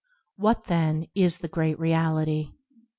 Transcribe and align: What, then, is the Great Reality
What, 0.35 0.63
then, 0.63 1.05
is 1.15 1.37
the 1.37 1.47
Great 1.47 1.77
Reality 1.77 2.53